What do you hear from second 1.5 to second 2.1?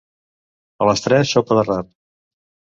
de rap.